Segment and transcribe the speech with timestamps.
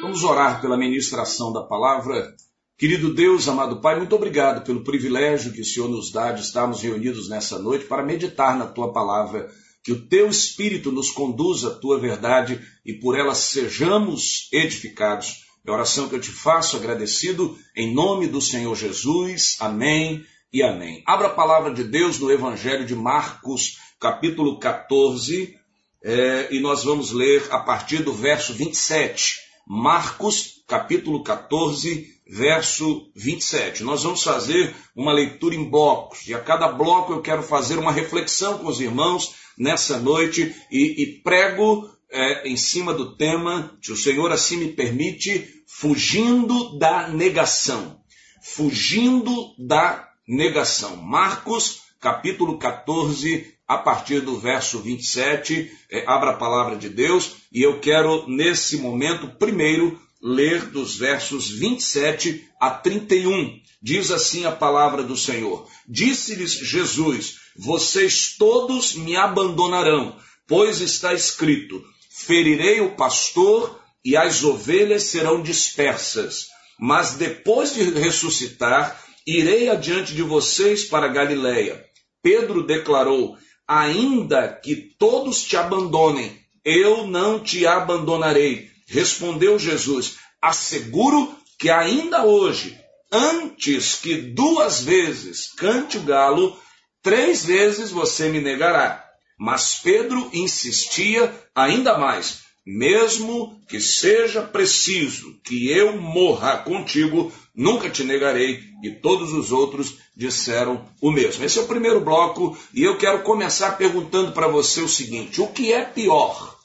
[0.00, 2.34] Vamos orar pela ministração da palavra.
[2.78, 6.80] Querido Deus, amado Pai, muito obrigado pelo privilégio que o Senhor nos dá de estarmos
[6.80, 9.50] reunidos nessa noite para meditar na tua palavra.
[9.84, 15.44] Que o teu Espírito nos conduza à tua verdade e por ela sejamos edificados.
[15.66, 19.58] É a oração que eu te faço agradecido em nome do Senhor Jesus.
[19.60, 21.02] Amém e amém.
[21.06, 25.54] Abra a palavra de Deus no Evangelho de Marcos, capítulo 14,
[26.02, 29.49] é, e nós vamos ler a partir do verso 27.
[29.72, 33.84] Marcos, capítulo 14, verso 27.
[33.84, 37.92] Nós vamos fazer uma leitura em blocos, e a cada bloco eu quero fazer uma
[37.92, 43.92] reflexão com os irmãos nessa noite e, e prego é, em cima do tema, se
[43.92, 48.00] o Senhor assim me permite, fugindo da negação.
[48.42, 50.96] Fugindo da negação.
[50.96, 57.62] Marcos, capítulo 14, a partir do verso 27, é, abra a palavra de Deus, e
[57.62, 63.60] eu quero, nesse momento, primeiro, ler dos versos 27 a 31.
[63.80, 70.16] Diz assim a palavra do Senhor: Disse-lhes Jesus: Vocês todos me abandonarão,
[70.48, 71.80] pois está escrito:
[72.10, 76.48] Ferirei o pastor e as ovelhas serão dispersas.
[76.76, 81.84] Mas depois de ressuscitar, irei adiante de vocês para Galiléia.
[82.20, 83.38] Pedro declarou:
[83.70, 88.68] ainda que todos te abandonem, eu não te abandonarei.
[88.88, 92.76] Respondeu Jesus: Asseguro que ainda hoje,
[93.12, 96.58] antes que duas vezes cante o galo,
[97.00, 99.04] três vezes você me negará.
[99.38, 108.04] Mas Pedro insistia ainda mais: mesmo que seja preciso que eu morra contigo, nunca te
[108.04, 108.60] negarei.
[108.82, 111.44] E todos os outros disseram o mesmo.
[111.44, 115.48] Esse é o primeiro bloco e eu quero começar perguntando para você o seguinte: o
[115.48, 116.58] que é pior?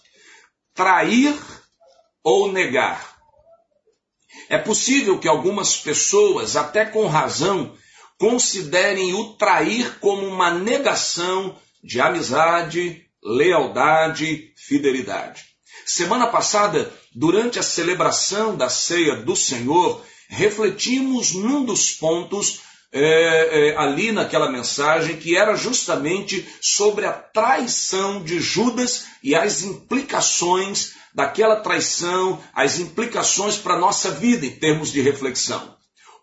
[0.73, 1.35] Trair
[2.23, 3.15] ou negar?
[4.49, 7.75] É possível que algumas pessoas, até com razão,
[8.17, 15.43] considerem o trair como uma negação de amizade, lealdade, fidelidade.
[15.85, 23.77] Semana passada, durante a celebração da ceia do Senhor, refletimos num dos pontos é, é,
[23.77, 31.57] ali naquela mensagem que era justamente sobre a traição de Judas e as implicações daquela
[31.57, 35.75] traição, as implicações para a nossa vida em termos de reflexão.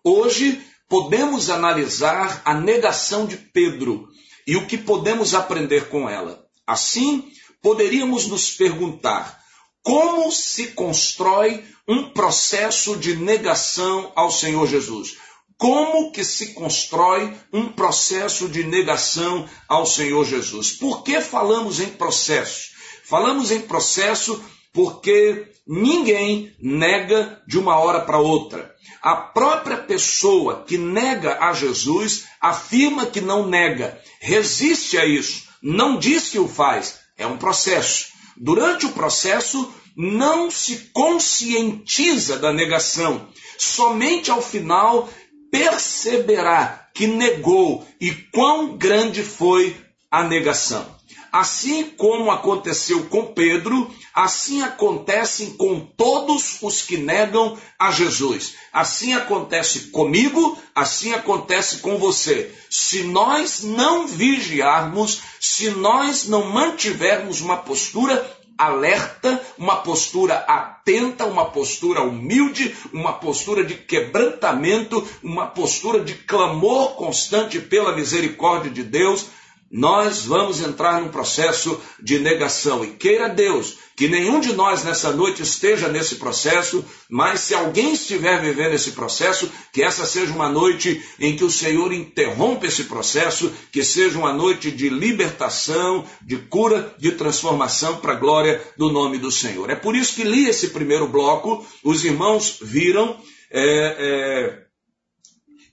[0.03, 4.07] Hoje podemos analisar a negação de Pedro
[4.47, 6.43] e o que podemos aprender com ela.
[6.65, 7.31] Assim,
[7.61, 9.42] poderíamos nos perguntar
[9.83, 15.17] como se constrói um processo de negação ao Senhor Jesus.
[15.57, 20.71] Como que se constrói um processo de negação ao Senhor Jesus?
[20.71, 22.71] Por que falamos em processo?
[23.03, 24.41] Falamos em processo
[24.73, 28.73] porque ninguém nega de uma hora para outra.
[29.01, 35.97] A própria pessoa que nega a Jesus afirma que não nega, resiste a isso, não
[35.99, 36.99] diz que o faz.
[37.17, 38.12] É um processo.
[38.37, 43.27] Durante o processo, não se conscientiza da negação.
[43.57, 45.09] Somente ao final
[45.51, 49.75] perceberá que negou e quão grande foi
[50.09, 50.85] a negação.
[51.33, 58.53] Assim como aconteceu com Pedro, assim acontece com todos os que negam a Jesus.
[58.71, 62.53] Assim acontece comigo, assim acontece com você.
[62.69, 68.23] Se nós não vigiarmos, se nós não mantivermos uma postura
[68.55, 76.89] alerta, uma postura atenta, uma postura humilde, uma postura de quebrantamento, uma postura de clamor
[76.91, 79.25] constante pela misericórdia de Deus,
[79.73, 82.85] nós vamos entrar num processo de negação.
[82.85, 87.93] E queira Deus que nenhum de nós nessa noite esteja nesse processo, mas se alguém
[87.93, 92.85] estiver vivendo esse processo, que essa seja uma noite em que o Senhor interrompa esse
[92.85, 98.91] processo, que seja uma noite de libertação, de cura, de transformação para a glória do
[98.91, 99.69] nome do Senhor.
[99.69, 103.17] É por isso que li esse primeiro bloco, os irmãos viram.
[103.55, 103.61] É,
[103.99, 104.63] é,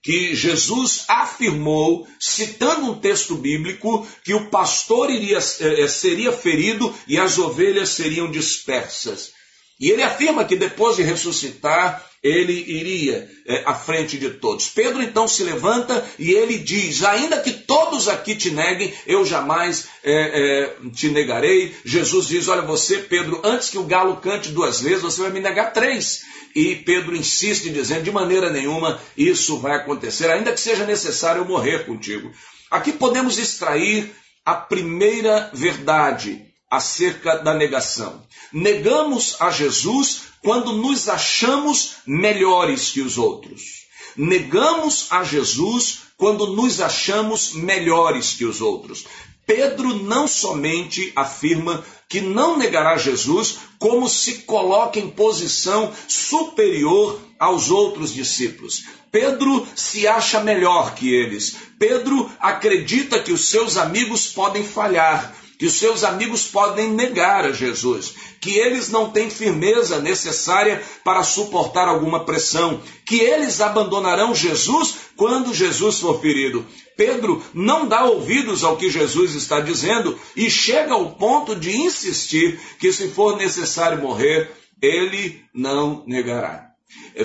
[0.02, 7.18] que Jesus afirmou, citando um texto bíblico, que o pastor iria, eh, seria ferido e
[7.18, 9.32] as ovelhas seriam dispersas.
[9.80, 14.68] E ele afirma que depois de ressuscitar, ele iria é, à frente de todos.
[14.68, 19.88] Pedro então se levanta e ele diz: Ainda que todos aqui te neguem, eu jamais
[20.04, 21.74] é, é, te negarei.
[21.82, 25.40] Jesus diz: Olha, você, Pedro, antes que o galo cante duas vezes, você vai me
[25.40, 26.20] negar três.
[26.54, 31.48] E Pedro insiste, dizendo: De maneira nenhuma isso vai acontecer, ainda que seja necessário eu
[31.48, 32.30] morrer contigo.
[32.70, 38.22] Aqui podemos extrair a primeira verdade acerca da negação.
[38.52, 43.80] Negamos a Jesus quando nos achamos melhores que os outros.
[44.16, 49.04] Negamos a Jesus quando nos achamos melhores que os outros.
[49.46, 57.70] Pedro não somente afirma que não negará Jesus, como se coloca em posição superior aos
[57.70, 58.84] outros discípulos.
[59.10, 61.56] Pedro se acha melhor que eles.
[61.78, 67.52] Pedro acredita que os seus amigos podem falhar, que os seus amigos podem negar a
[67.52, 74.94] Jesus, que eles não têm firmeza necessária para suportar alguma pressão, que eles abandonarão Jesus
[75.18, 76.64] quando Jesus for ferido.
[76.96, 82.58] Pedro não dá ouvidos ao que Jesus está dizendo e chega ao ponto de insistir
[82.78, 86.70] que, se for necessário morrer, ele não negará.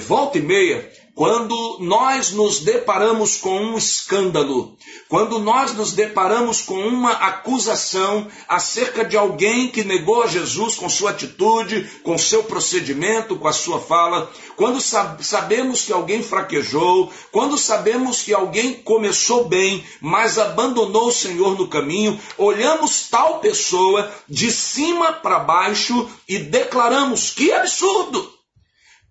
[0.05, 4.75] Volta e meia, quando nós nos deparamos com um escândalo,
[5.07, 10.89] quando nós nos deparamos com uma acusação acerca de alguém que negou a Jesus com
[10.89, 17.57] sua atitude, com seu procedimento, com a sua fala, quando sabemos que alguém fraquejou, quando
[17.57, 24.51] sabemos que alguém começou bem, mas abandonou o Senhor no caminho, olhamos tal pessoa de
[24.51, 28.34] cima para baixo e declaramos: que absurdo!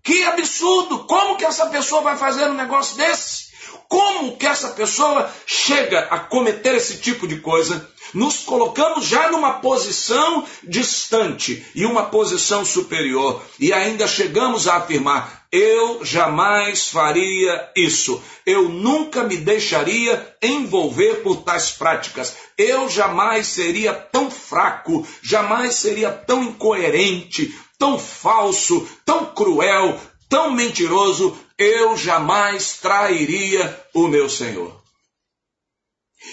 [0.05, 0.99] Que absurdo!
[1.05, 3.45] Como que essa pessoa vai fazer um negócio desse?
[3.89, 7.89] Como que essa pessoa chega a cometer esse tipo de coisa?
[8.13, 15.47] Nos colocamos já numa posição distante e uma posição superior, e ainda chegamos a afirmar:
[15.51, 23.91] eu jamais faria isso, eu nunca me deixaria envolver por tais práticas, eu jamais seria
[23.91, 29.99] tão fraco, jamais seria tão incoerente, tão falso, tão cruel,
[30.29, 34.83] tão mentiroso, eu jamais trairia o meu Senhor.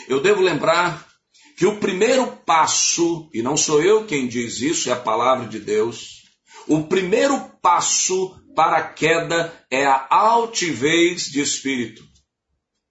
[0.09, 1.07] Eu devo lembrar
[1.57, 5.59] que o primeiro passo, e não sou eu quem diz isso, é a palavra de
[5.59, 6.23] Deus,
[6.67, 12.05] o primeiro passo para a queda é a altivez de espírito.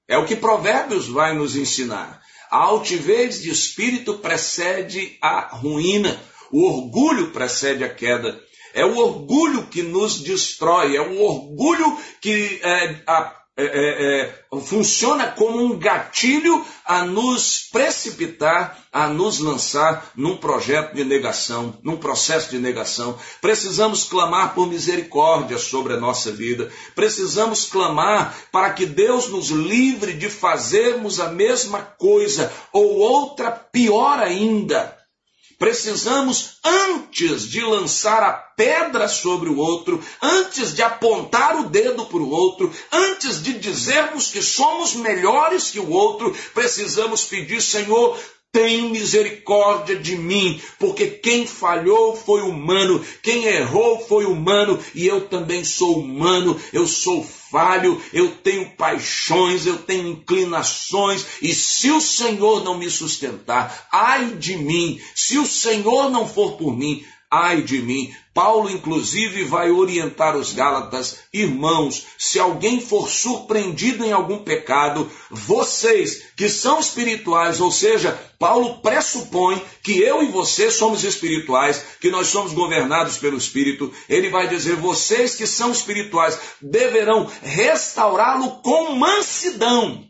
[0.08, 2.22] É o que Provérbios vai nos ensinar.
[2.50, 6.22] A altivez de espírito precede a ruína.
[6.52, 8.40] O orgulho precede a queda.
[8.74, 14.62] É o orgulho que nos destrói, é o orgulho que é, a, é, é, é,
[14.62, 21.98] funciona como um gatilho a nos precipitar, a nos lançar num projeto de negação, num
[21.98, 23.20] processo de negação.
[23.42, 26.72] Precisamos clamar por misericórdia sobre a nossa vida.
[26.96, 34.18] Precisamos clamar para que Deus nos livre de fazermos a mesma coisa ou outra pior
[34.18, 35.01] ainda
[35.62, 42.18] Precisamos, antes de lançar a pedra sobre o outro, antes de apontar o dedo para
[42.18, 48.18] o outro, antes de dizermos que somos melhores que o outro, precisamos pedir, Senhor,
[48.52, 55.22] tem misericórdia de mim, porque quem falhou foi humano, quem errou foi humano, e eu
[55.22, 62.02] também sou humano, eu sou falho, eu tenho paixões, eu tenho inclinações, e se o
[62.02, 67.62] Senhor não me sustentar, ai de mim, se o Senhor não for por mim, ai
[67.62, 68.14] de mim.
[68.34, 76.24] Paulo, inclusive, vai orientar os Gálatas, irmãos, se alguém for surpreendido em algum pecado, vocês
[76.36, 82.28] que são espirituais, ou seja, Paulo pressupõe que eu e você somos espirituais, que nós
[82.28, 83.94] somos governados pelo Espírito.
[84.10, 90.06] Ele vai dizer: vocês que são espirituais deverão restaurá-lo com mansidão.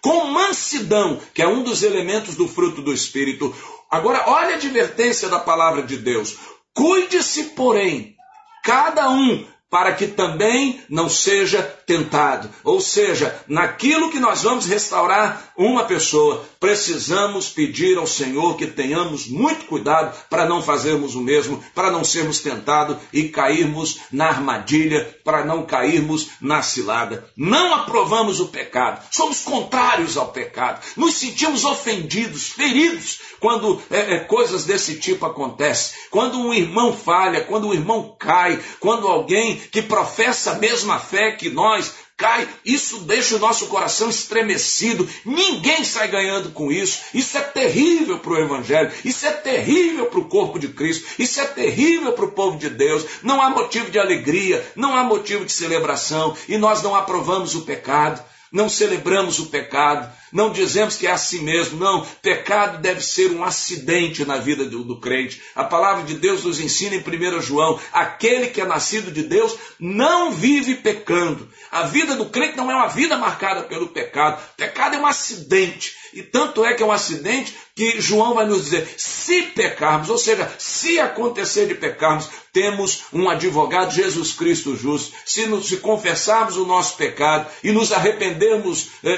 [0.00, 3.54] Com mansidão, que é um dos elementos do fruto do Espírito.
[3.90, 6.36] Agora, olha a advertência da palavra de Deus.
[6.74, 8.14] Cuide-se, porém,
[8.62, 12.48] cada um para que também não seja tentado.
[12.64, 19.26] Ou seja, naquilo que nós vamos restaurar uma pessoa, precisamos pedir ao Senhor que tenhamos
[19.26, 25.16] muito cuidado para não fazermos o mesmo, para não sermos tentados e cairmos na armadilha,
[25.22, 27.26] para não cairmos na cilada.
[27.36, 34.18] Não aprovamos o pecado, somos contrários ao pecado, nos sentimos ofendidos, feridos quando é, é,
[34.20, 35.96] coisas desse tipo acontecem.
[36.10, 41.32] Quando um irmão falha, quando um irmão cai, quando alguém que professa a mesma fé
[41.32, 45.08] que nós cai, isso deixa o nosso coração estremecido.
[45.24, 47.00] Ninguém sai ganhando com isso.
[47.14, 51.40] Isso é terrível para o Evangelho, isso é terrível para o corpo de Cristo, isso
[51.40, 53.04] é terrível para o povo de Deus.
[53.22, 57.62] Não há motivo de alegria, não há motivo de celebração e nós não aprovamos o
[57.62, 58.22] pecado.
[58.52, 62.04] Não celebramos o pecado, não dizemos que é assim mesmo, não.
[62.22, 65.40] Pecado deve ser um acidente na vida do, do, crente.
[65.54, 69.56] A palavra de Deus nos ensina em 1 João: aquele que é nascido de Deus
[69.78, 71.48] não vive pecando.
[71.70, 74.42] A vida do crente não é uma vida marcada pelo pecado.
[74.56, 75.96] Pecado é um acidente.
[76.12, 80.18] E tanto é que é um acidente que João vai nos dizer: se pecarmos, ou
[80.18, 85.14] seja, se acontecer de pecarmos, temos um advogado, Jesus Cristo justo.
[85.24, 89.12] Se, nos, se confessarmos o nosso pecado e nos arrependermos é,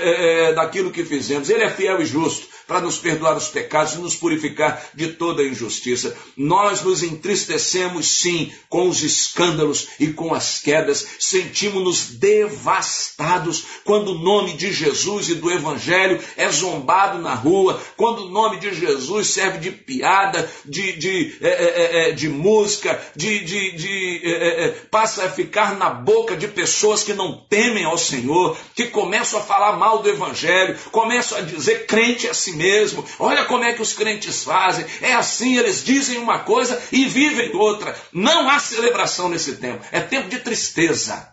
[0.48, 3.98] é, daquilo que fizemos, Ele é fiel e justo para nos perdoar os pecados e
[3.98, 6.16] nos purificar de toda injustiça.
[6.36, 14.18] Nós nos entristecemos sim com os escândalos e com as quedas, sentimos-nos devastados quando o
[14.18, 19.26] nome de Jesus e do Evangelho é zombado na rua, quando o nome de Jesus
[19.26, 24.68] serve de piada, de, de, é, é, é de música, de, de, de é, é,
[24.68, 29.42] passa a ficar na boca de pessoas que não temem ao Senhor, que começam a
[29.42, 33.04] falar mal do Evangelho, começam a dizer crente é assim mesmo.
[33.18, 34.84] Olha como é que os crentes fazem.
[35.00, 37.98] É assim, eles dizem uma coisa e vivem outra.
[38.12, 39.84] Não há celebração nesse tempo.
[39.90, 41.32] É tempo de tristeza.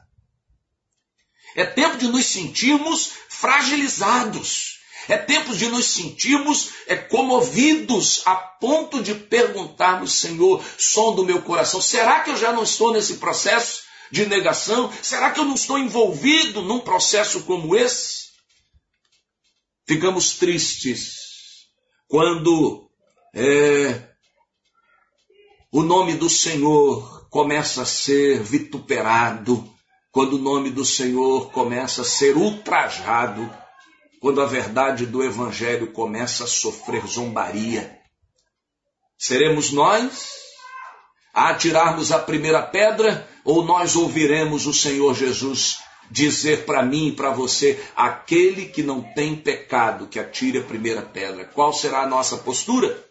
[1.53, 4.77] É tempo de nos sentirmos fragilizados.
[5.09, 11.41] É tempo de nos sentirmos é, comovidos a ponto de perguntarmos, Senhor, som do meu
[11.41, 14.91] coração, será que eu já não estou nesse processo de negação?
[15.01, 18.26] Será que eu não estou envolvido num processo como esse?
[19.87, 21.67] Ficamos tristes
[22.07, 22.89] quando
[23.33, 24.09] é,
[25.71, 29.69] o nome do Senhor começa a ser vituperado,
[30.11, 33.49] quando o nome do Senhor começa a ser ultrajado,
[34.19, 37.99] quando a verdade do Evangelho começa a sofrer zombaria.
[39.17, 40.35] Seremos nós
[41.33, 45.77] a atirarmos a primeira pedra ou nós ouviremos o Senhor Jesus
[46.09, 51.01] dizer para mim e para você: aquele que não tem pecado, que atire a primeira
[51.01, 51.45] pedra.
[51.45, 53.05] Qual será a nossa postura?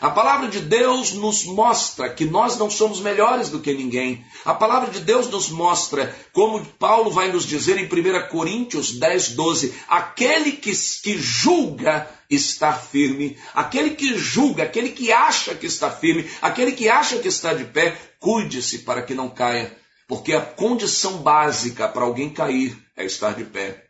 [0.00, 4.24] A palavra de Deus nos mostra que nós não somos melhores do que ninguém.
[4.44, 9.30] A palavra de Deus nos mostra, como Paulo vai nos dizer em 1 Coríntios 10,
[9.30, 10.70] 12: aquele que,
[11.02, 16.88] que julga estar firme, aquele que julga, aquele que acha que está firme, aquele que
[16.88, 19.76] acha que está de pé, cuide-se para que não caia
[20.08, 23.84] porque a condição básica para alguém cair é estar de pé.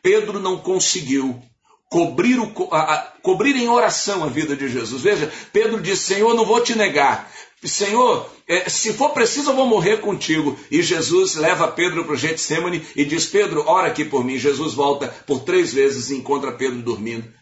[0.00, 1.42] Pedro não conseguiu
[1.90, 5.02] cobrir, o, a, a, cobrir em oração a vida de Jesus.
[5.02, 7.30] Veja, Pedro disse: Senhor, não vou te negar.
[7.64, 10.56] Senhor, é, se for preciso, eu vou morrer contigo.
[10.70, 14.38] E Jesus leva Pedro para o Getsemane e diz: Pedro, ora aqui por mim.
[14.38, 17.32] Jesus volta por três vezes e encontra Pedro dormindo.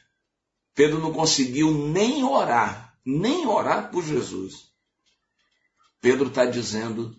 [0.75, 4.67] Pedro não conseguiu nem orar, nem orar por Jesus.
[6.01, 7.15] Pedro está dizendo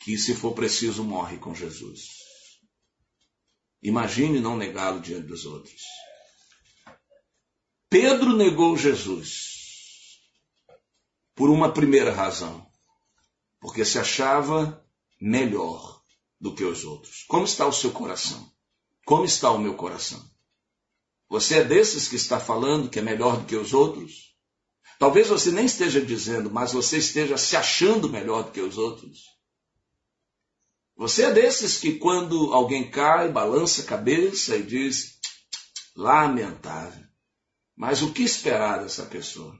[0.00, 2.08] que, se for preciso, morre com Jesus.
[3.82, 5.82] Imagine não negá-lo diante dos outros.
[7.88, 10.18] Pedro negou Jesus
[11.34, 12.66] por uma primeira razão,
[13.60, 14.84] porque se achava
[15.20, 16.02] melhor
[16.40, 17.24] do que os outros.
[17.28, 18.50] Como está o seu coração?
[19.04, 20.22] Como está o meu coração?
[21.28, 24.34] Você é desses que está falando que é melhor do que os outros?
[24.98, 29.39] Talvez você nem esteja dizendo, mas você esteja se achando melhor do que os outros.
[31.00, 35.18] Você é desses que quando alguém cai, balança a cabeça e diz,
[35.96, 37.02] lamentável.
[37.74, 39.58] Mas o que esperar dessa pessoa?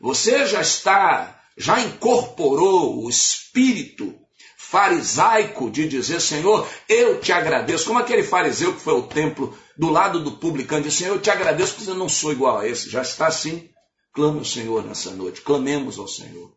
[0.00, 4.16] Você já está, já incorporou o espírito
[4.56, 9.90] farisaico de dizer, Senhor, eu te agradeço, como aquele fariseu que foi ao templo do
[9.90, 12.88] lado do publicano, disse, Senhor, eu te agradeço porque eu não sou igual a esse.
[12.88, 13.68] Já está assim?
[14.12, 16.54] Clame ao Senhor nessa noite, clamemos ao Senhor,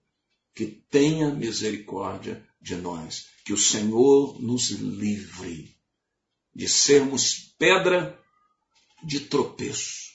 [0.56, 3.28] que tenha misericórdia de nós.
[3.44, 5.76] Que o Senhor nos livre
[6.56, 8.18] de sermos pedra
[9.04, 10.06] de tropeço.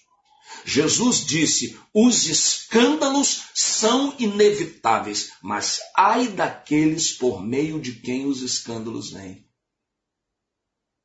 [0.64, 9.10] Jesus disse: os escândalos são inevitáveis, mas ai daqueles por meio de quem os escândalos
[9.12, 9.46] vêm.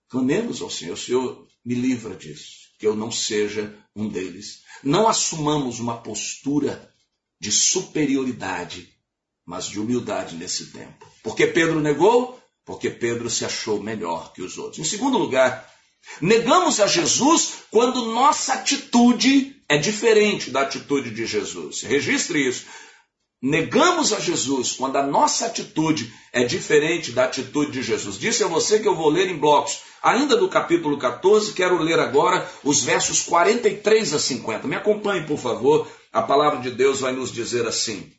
[0.07, 4.63] Clamemos ao Senhor, Senhor, me livra disso, que eu não seja um deles.
[4.83, 6.93] Não assumamos uma postura
[7.39, 8.94] de superioridade
[9.45, 11.05] mas de humildade nesse tempo.
[11.21, 12.39] Por que Pedro negou?
[12.65, 14.79] Porque Pedro se achou melhor que os outros.
[14.79, 15.71] Em segundo lugar,
[16.19, 21.81] negamos a Jesus quando nossa atitude é diferente da atitude de Jesus.
[21.81, 22.65] Registre isso.
[23.41, 28.17] Negamos a Jesus quando a nossa atitude é diferente da atitude de Jesus.
[28.17, 29.81] Disse a você que eu vou ler em blocos.
[30.01, 34.67] Ainda do capítulo 14, quero ler agora os versos 43 a 50.
[34.67, 35.87] Me acompanhe, por favor.
[36.11, 38.11] A palavra de Deus vai nos dizer assim: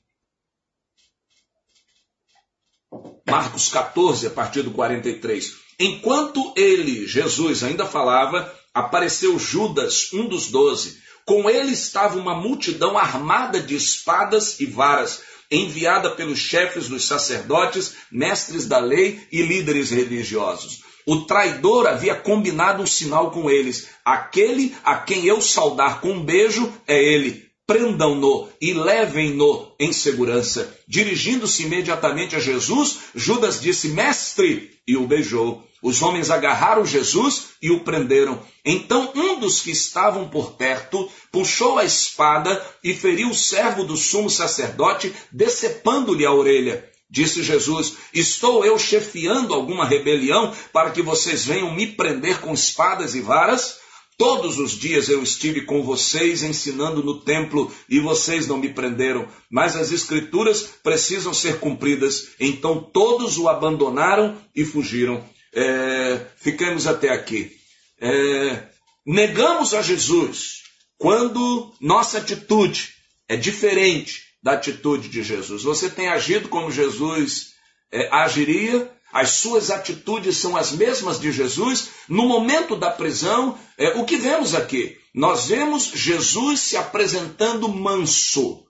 [3.28, 5.54] Marcos 14, a partir do 43.
[5.80, 10.98] Enquanto ele, Jesus, ainda falava, apareceu Judas, um dos doze.
[11.24, 17.94] Com ele estava uma multidão armada de espadas e varas, enviada pelos chefes dos sacerdotes,
[18.12, 20.82] mestres da lei e líderes religiosos.
[21.04, 26.24] O traidor havia combinado um sinal com eles: aquele a quem eu saudar com um
[26.24, 30.72] beijo é ele prendam-no e levem-no em segurança.
[30.86, 35.66] Dirigindo-se imediatamente a Jesus, Judas disse: Mestre, e o beijou.
[35.82, 38.40] Os homens agarraram Jesus e o prenderam.
[38.64, 43.96] Então um dos que estavam por perto puxou a espada e feriu o servo do
[43.96, 46.88] sumo sacerdote, decepando-lhe a orelha.
[47.08, 53.14] Disse Jesus: Estou eu chefiando alguma rebelião para que vocês venham me prender com espadas
[53.14, 53.78] e varas?
[54.18, 59.28] Todos os dias eu estive com vocês ensinando no templo e vocês não me prenderam,
[59.50, 62.28] mas as escrituras precisam ser cumpridas.
[62.40, 65.22] Então todos o abandonaram e fugiram.
[65.52, 67.52] É, ficamos até aqui.
[68.00, 68.68] É,
[69.04, 70.62] negamos a Jesus
[70.96, 72.94] quando nossa atitude
[73.28, 75.62] é diferente da atitude de Jesus.
[75.62, 77.54] Você tem agido como Jesus
[77.92, 81.88] é, agiria, as suas atitudes são as mesmas de Jesus.
[82.06, 84.98] No momento da prisão, é, o que vemos aqui?
[85.14, 88.66] Nós vemos Jesus se apresentando manso,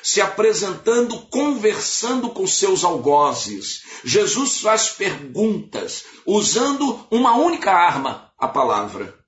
[0.00, 3.82] se apresentando, conversando com seus algozes.
[4.04, 9.18] Jesus faz perguntas, usando uma única arma, a palavra.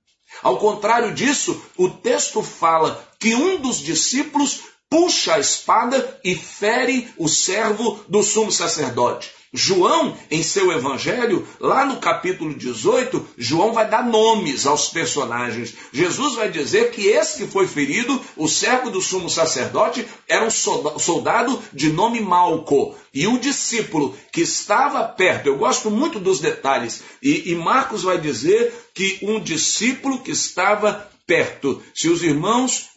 [0.41, 7.13] Ao contrário disso, o texto fala que um dos discípulos puxa a espada e fere
[7.17, 9.40] o servo do sumo sacerdote.
[9.53, 15.73] João, em seu evangelho, lá no capítulo 18, João vai dar nomes aos personagens.
[15.91, 20.49] Jesus vai dizer que esse que foi ferido, o servo do sumo sacerdote, era um
[20.49, 22.95] soldado de nome Malco.
[23.13, 28.17] E o discípulo que estava perto, eu gosto muito dos detalhes, e, e Marcos vai
[28.17, 31.83] dizer que um discípulo que estava perto.
[31.93, 32.89] Se os irmãos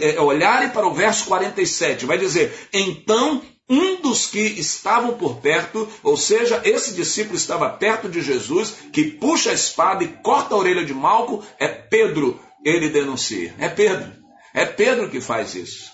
[0.00, 5.36] é, é, olharem para o verso 47, vai dizer: Então um dos que estavam por
[5.36, 10.54] perto, ou seja, esse discípulo estava perto de Jesus, que puxa a espada e corta
[10.54, 13.54] a orelha de Malco, é Pedro, ele denuncia.
[13.58, 14.12] É Pedro.
[14.54, 15.90] É Pedro que faz isso.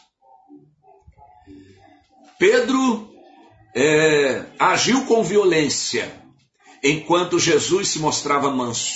[2.38, 3.12] Pedro
[3.74, 6.12] é, agiu com violência,
[6.82, 8.92] enquanto Jesus se mostrava manso.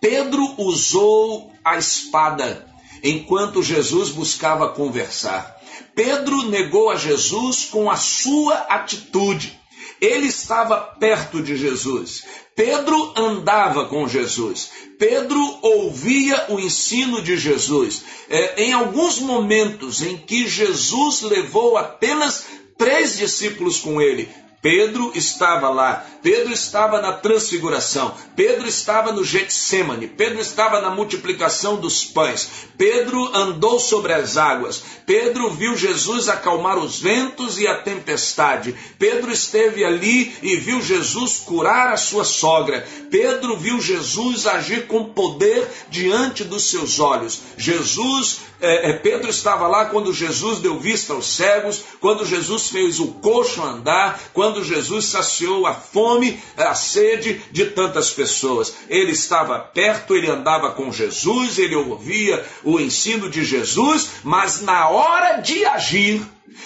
[0.00, 2.66] Pedro usou a espada,
[3.02, 5.57] enquanto Jesus buscava conversar.
[5.94, 9.58] Pedro negou a Jesus com a sua atitude.
[10.00, 12.24] Ele estava perto de Jesus.
[12.54, 14.70] Pedro andava com Jesus.
[14.98, 18.02] Pedro ouvia o ensino de Jesus.
[18.28, 24.28] É, em alguns momentos em que Jesus levou apenas três discípulos com ele,
[24.60, 31.76] Pedro estava lá, Pedro estava na transfiguração, Pedro estava no Getsemane, Pedro estava na multiplicação
[31.76, 37.76] dos pães, Pedro andou sobre as águas, Pedro viu Jesus acalmar os ventos e a
[37.76, 44.88] tempestade, Pedro esteve ali e viu Jesus curar a sua sogra, Pedro viu Jesus agir
[44.88, 50.80] com poder diante dos seus olhos, Jesus é, é, Pedro estava lá quando Jesus deu
[50.80, 56.74] vista aos cegos, quando Jesus fez o coxo andar, quando Jesus saciou a fome, a
[56.74, 58.74] sede de tantas pessoas.
[58.88, 64.88] Ele estava perto, ele andava com Jesus, ele ouvia o ensino de Jesus, mas na
[64.88, 66.22] hora de agir,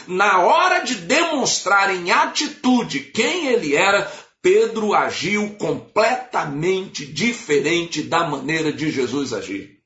[0.06, 8.72] na hora de demonstrar em atitude quem ele era, Pedro agiu completamente diferente da maneira
[8.72, 9.80] de Jesus agir.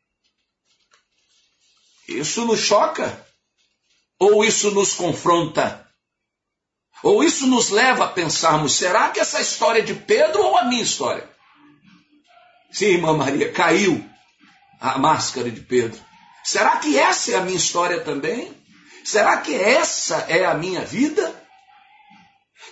[2.08, 3.26] Isso nos choca?
[4.18, 5.85] Ou isso nos confronta?
[7.02, 10.64] Ou isso nos leva a pensarmos: será que essa história é de Pedro ou a
[10.64, 11.28] minha história?
[12.70, 14.04] Sim, irmã Maria, caiu
[14.80, 15.98] a máscara de Pedro.
[16.44, 18.54] Será que essa é a minha história também?
[19.04, 21.42] Será que essa é a minha vida?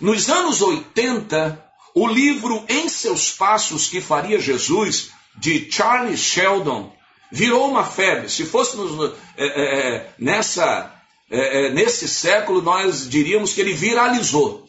[0.01, 6.93] Nos anos 80, o livro Em Seus Passos que Faria Jesus, de Charles Sheldon,
[7.31, 8.29] virou uma febre.
[8.29, 10.93] Se fôssemos é, é, é nessa,
[11.31, 14.69] é, é, nesse século, nós diríamos que ele viralizou.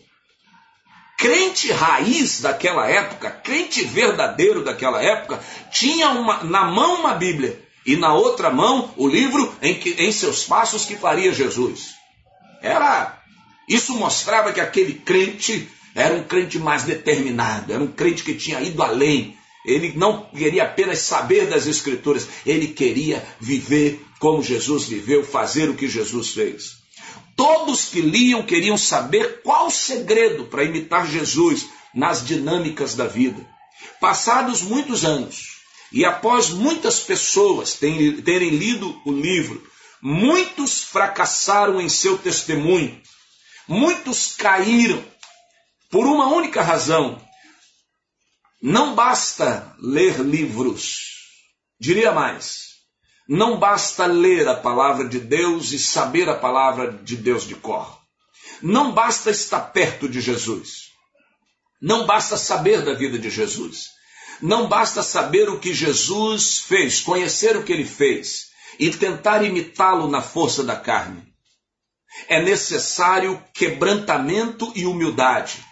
[1.18, 5.39] Crente raiz daquela época, crente verdadeiro daquela época,
[5.72, 10.12] tinha uma, na mão uma Bíblia e na outra mão o livro em, que, em
[10.12, 11.96] seus passos que faria Jesus.
[12.62, 13.22] Era
[13.68, 18.62] isso mostrava que aquele crente era um crente mais determinado, era um crente que tinha
[18.62, 25.23] ido além, ele não queria apenas saber das Escrituras, ele queria viver como Jesus viveu,
[25.23, 26.78] fazer o que Jesus fez.
[27.36, 33.45] Todos que liam queriam saber qual o segredo para imitar Jesus nas dinâmicas da vida.
[33.99, 35.56] Passados muitos anos,
[35.91, 39.65] e após muitas pessoas terem, lido o livro,
[40.01, 43.01] muitos fracassaram em seu testemunho,
[43.67, 45.04] muitos caíram
[45.89, 47.21] por uma única razão.
[48.62, 50.99] Não basta ler livros,
[51.80, 52.75] diria mais,
[53.28, 58.00] não basta ler a palavra de Deus e saber a palavra de Deus de cor.
[58.62, 60.90] Não basta estar perto de Jesus.
[61.82, 63.90] Não basta saber da vida de Jesus.
[64.42, 70.08] Não basta saber o que Jesus fez, conhecer o que ele fez e tentar imitá-lo
[70.08, 71.24] na força da carne.
[72.28, 75.64] É necessário quebrantamento e humildade.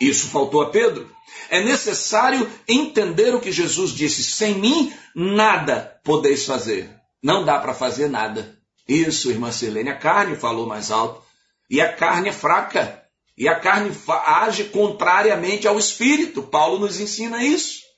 [0.00, 1.10] Isso faltou a Pedro.
[1.50, 6.90] É necessário entender o que Jesus disse: sem mim nada podeis fazer.
[7.22, 8.56] Não dá para fazer nada.
[8.88, 11.22] Isso, irmã Silene, a carne falou mais alto.
[11.68, 13.04] E a carne é fraca.
[13.36, 13.92] E a carne
[14.26, 16.42] age contrariamente ao espírito.
[16.42, 17.89] Paulo nos ensina isso.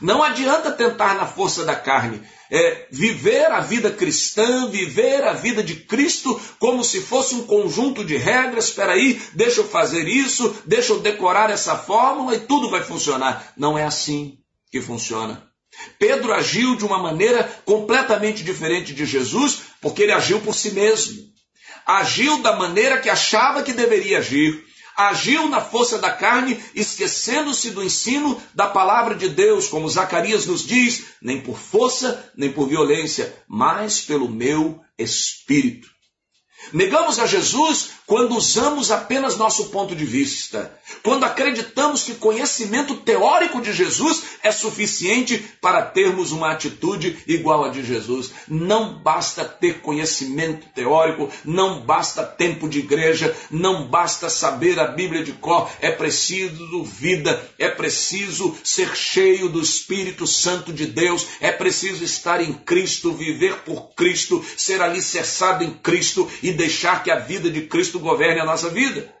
[0.00, 5.62] Não adianta tentar na força da carne é, viver a vida cristã, viver a vida
[5.62, 8.66] de Cristo como se fosse um conjunto de regras.
[8.66, 13.52] Espera aí, deixa eu fazer isso, deixa eu decorar essa fórmula e tudo vai funcionar.
[13.56, 14.38] Não é assim
[14.70, 15.46] que funciona.
[15.98, 21.26] Pedro agiu de uma maneira completamente diferente de Jesus, porque ele agiu por si mesmo.
[21.84, 24.64] Agiu da maneira que achava que deveria agir
[24.96, 30.64] agiu na força da carne, esquecendo-se do ensino da palavra de Deus, como Zacarias nos
[30.64, 35.88] diz, nem por força, nem por violência, mas pelo meu espírito.
[36.72, 43.60] Negamos a Jesus quando usamos apenas nosso ponto de vista, quando acreditamos que conhecimento teórico
[43.60, 48.30] de Jesus é suficiente para termos uma atitude igual a de Jesus.
[48.46, 55.24] Não basta ter conhecimento teórico, não basta tempo de igreja, não basta saber a Bíblia
[55.24, 61.50] de cor, é preciso vida, é preciso ser cheio do Espírito Santo de Deus, é
[61.50, 67.18] preciso estar em Cristo, viver por Cristo, ser alicerçado em Cristo e deixar que a
[67.18, 69.14] vida de Cristo governe a nossa vida.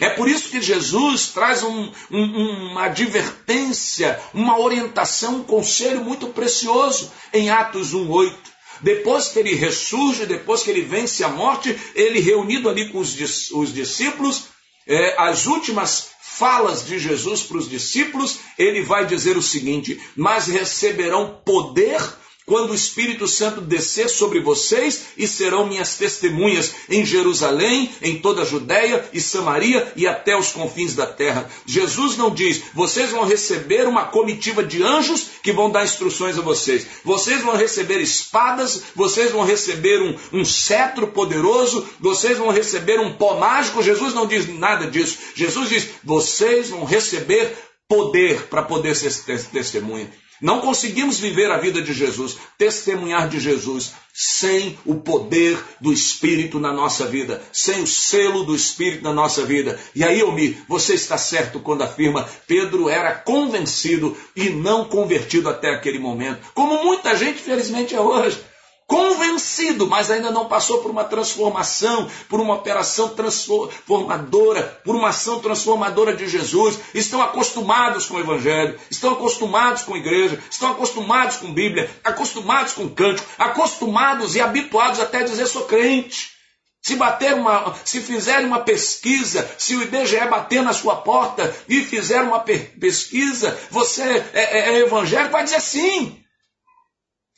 [0.00, 6.26] É por isso que Jesus traz um, um, uma advertência, uma orientação, um conselho muito
[6.28, 8.34] precioso em Atos 1,8.
[8.80, 13.50] Depois que ele ressurge, depois que ele vence a morte, ele reunido ali com os,
[13.52, 14.48] os discípulos,
[14.86, 20.46] é, as últimas falas de Jesus para os discípulos, ele vai dizer o seguinte: Mas
[20.46, 22.00] receberão poder
[22.46, 28.42] quando o Espírito Santo descer sobre vocês e serão minhas testemunhas em Jerusalém, em toda
[28.42, 31.50] a Judéia e Samaria e até os confins da terra.
[31.66, 36.42] Jesus não diz, vocês vão receber uma comitiva de anjos que vão dar instruções a
[36.42, 36.86] vocês.
[37.04, 43.14] Vocês vão receber espadas, vocês vão receber um, um cetro poderoso, vocês vão receber um
[43.14, 43.82] pó mágico.
[43.82, 45.18] Jesus não diz nada disso.
[45.34, 47.56] Jesus diz, vocês vão receber
[47.88, 49.12] poder para poder ser
[49.50, 50.08] testemunha.
[50.40, 56.58] Não conseguimos viver a vida de Jesus, testemunhar de Jesus, sem o poder do Espírito
[56.58, 59.78] na nossa vida, sem o selo do Espírito na nossa vida.
[59.94, 65.70] E aí, Omi, você está certo quando afirma Pedro era convencido e não convertido até
[65.70, 68.38] aquele momento, como muita gente, felizmente, é hoje
[68.86, 75.40] convencido, mas ainda não passou por uma transformação, por uma operação transformadora, por uma ação
[75.40, 76.78] transformadora de Jesus.
[76.94, 82.74] Estão acostumados com o Evangelho, estão acostumados com a igreja, estão acostumados com Bíblia, acostumados
[82.74, 86.36] com cântico, acostumados e habituados até a dizer sou crente.
[86.80, 91.80] Se bater uma, se fizerem uma pesquisa, se o IBGE bater na sua porta e
[91.80, 96.24] fizer uma pesquisa, você é, é, é evangélico, vai dizer sim.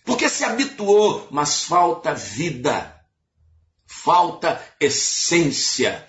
[0.08, 2.98] Porque se habituou, mas falta vida,
[3.86, 6.02] falta essência.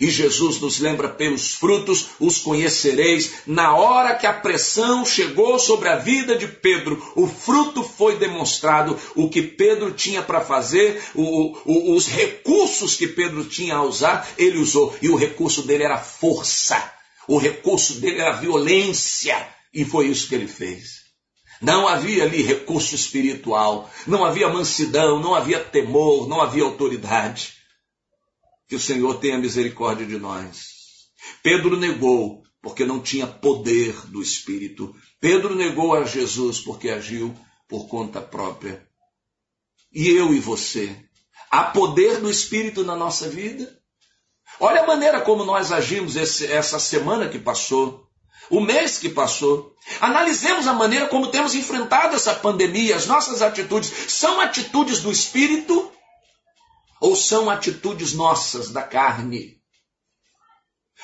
[0.00, 3.46] E Jesus nos lembra pelos frutos os conhecereis.
[3.46, 8.98] Na hora que a pressão chegou sobre a vida de Pedro, o fruto foi demonstrado,
[9.14, 14.28] o que Pedro tinha para fazer, o, o, os recursos que Pedro tinha a usar,
[14.36, 14.96] ele usou.
[15.00, 16.92] E o recurso dele era força,
[17.28, 19.48] o recurso dele era violência.
[19.72, 21.03] E foi isso que ele fez.
[21.60, 27.54] Não havia ali recurso espiritual, não havia mansidão, não havia temor, não havia autoridade.
[28.68, 30.66] Que o Senhor tenha misericórdia de nós.
[31.42, 34.94] Pedro negou porque não tinha poder do Espírito.
[35.20, 37.34] Pedro negou a Jesus porque agiu
[37.68, 38.86] por conta própria.
[39.92, 40.96] E eu e você?
[41.50, 43.78] Há poder do Espírito na nossa vida?
[44.58, 48.03] Olha a maneira como nós agimos esse, essa semana que passou
[48.50, 49.74] o mês que passou.
[50.00, 53.92] Analisemos a maneira como temos enfrentado essa pandemia, as nossas atitudes.
[54.08, 55.92] São atitudes do espírito
[57.00, 59.60] ou são atitudes nossas, da carne?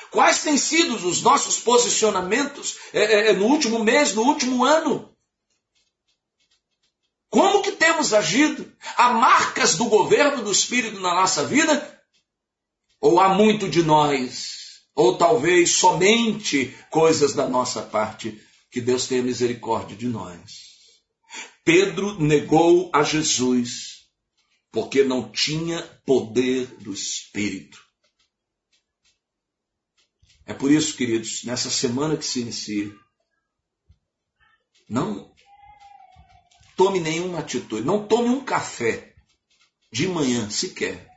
[0.09, 5.15] Quais têm sido os nossos posicionamentos é, é, no último mês, no último ano?
[7.29, 8.75] Como que temos agido?
[8.97, 12.01] Há marcas do governo do Espírito na nossa vida?
[12.99, 14.60] Ou há muito de nós?
[14.95, 18.41] Ou talvez somente coisas da nossa parte?
[18.69, 20.71] Que Deus tenha misericórdia de nós.
[21.63, 24.07] Pedro negou a Jesus
[24.71, 27.83] porque não tinha poder do Espírito.
[30.45, 32.93] É por isso, queridos, nessa semana que se inicia,
[34.89, 35.33] não
[36.75, 39.13] tome nenhuma atitude, não tome um café
[39.91, 41.07] de manhã sequer,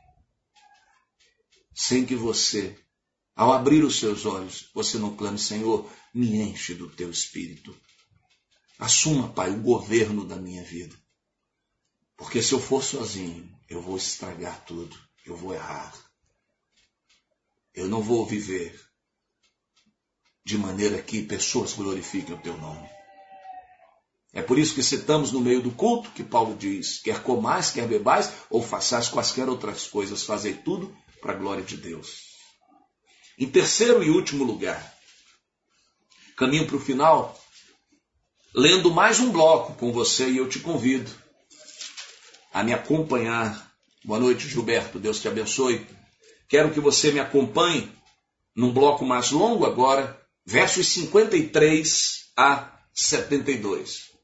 [1.73, 2.77] sem que você,
[3.35, 7.75] ao abrir os seus olhos, você não clame, Senhor, me enche do teu espírito.
[8.79, 10.95] Assuma, Pai, o governo da minha vida.
[12.15, 15.93] Porque se eu for sozinho, eu vou estragar tudo, eu vou errar.
[17.73, 18.79] Eu não vou viver
[20.45, 22.87] de maneira que pessoas glorifiquem o teu nome.
[24.31, 27.87] É por isso que citamos no meio do culto que Paulo diz: quer comais, quer
[27.87, 32.24] bebais, ou façais quaisquer outras coisas, fazei tudo para a glória de Deus.
[33.37, 34.95] Em terceiro e último lugar,
[36.37, 37.37] caminho para o final,
[38.53, 41.11] lendo mais um bloco com você e eu te convido
[42.53, 43.69] a me acompanhar.
[44.05, 45.85] Boa noite, Gilberto, Deus te abençoe.
[46.47, 47.91] Quero que você me acompanhe
[48.55, 54.14] num bloco mais longo agora, versos 53 a 72.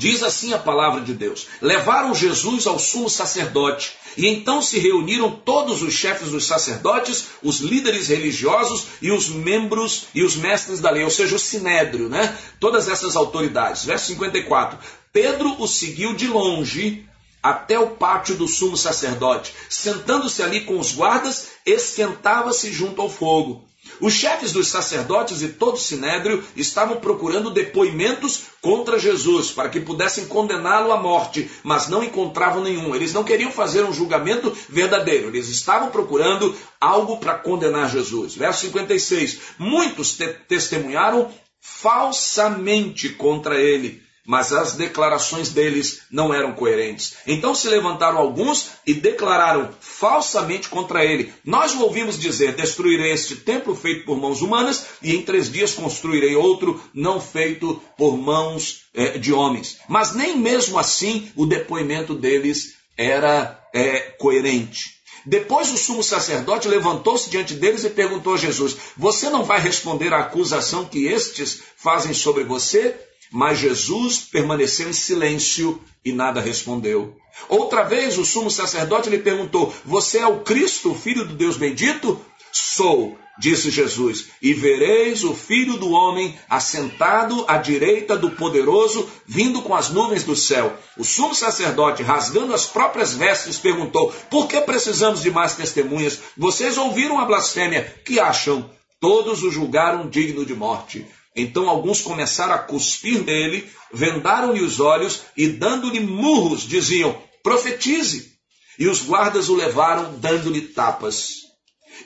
[0.00, 5.30] Diz assim a palavra de Deus: Levaram Jesus ao sumo sacerdote, e então se reuniram
[5.30, 10.90] todos os chefes dos sacerdotes, os líderes religiosos e os membros e os mestres da
[10.90, 12.34] lei, ou seja, o sinédrio, né?
[12.58, 13.84] Todas essas autoridades.
[13.84, 14.78] Verso 54.
[15.12, 17.06] Pedro o seguiu de longe
[17.42, 19.52] até o pátio do sumo sacerdote.
[19.68, 23.68] Sentando-se ali com os guardas, esquentava-se junto ao fogo.
[24.00, 29.80] Os chefes dos sacerdotes e todo o sinédrio estavam procurando depoimentos contra Jesus, para que
[29.80, 32.94] pudessem condená-lo à morte, mas não encontravam nenhum.
[32.94, 38.34] Eles não queriam fazer um julgamento verdadeiro, eles estavam procurando algo para condenar Jesus.
[38.34, 39.38] Verso 56.
[39.58, 47.14] Muitos te testemunharam falsamente contra ele mas as declarações deles não eram coerentes.
[47.26, 53.34] Então se levantaram alguns e declararam falsamente contra ele: Nós o ouvimos dizer: Destruirei este
[53.34, 58.82] templo feito por mãos humanas, e em três dias construirei outro não feito por mãos
[58.94, 59.78] é, de homens.
[59.88, 65.00] Mas nem mesmo assim o depoimento deles era é, coerente.
[65.26, 70.14] Depois o sumo sacerdote levantou-se diante deles e perguntou a Jesus: Você não vai responder
[70.14, 73.09] à acusação que estes fazem sobre você?
[73.30, 77.16] Mas Jesus permaneceu em silêncio e nada respondeu.
[77.48, 81.56] Outra vez o sumo sacerdote lhe perguntou: Você é o Cristo, o filho do Deus
[81.56, 82.20] bendito?
[82.52, 89.62] Sou, disse Jesus, e vereis o filho do homem assentado à direita do poderoso, vindo
[89.62, 90.76] com as nuvens do céu.
[90.98, 96.18] O sumo sacerdote, rasgando as próprias vestes, perguntou: Por que precisamos de mais testemunhas?
[96.36, 97.94] Vocês ouviram a blasfêmia?
[98.04, 98.68] Que acham?
[99.00, 101.06] Todos o julgaram digno de morte.
[101.34, 108.38] Então alguns começaram a cuspir nele, vendaram-lhe os olhos e, dando-lhe murros, diziam: profetize.
[108.78, 111.34] E os guardas o levaram, dando-lhe tapas.